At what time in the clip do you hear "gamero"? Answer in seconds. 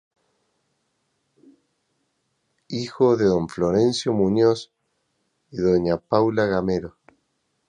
6.47-6.97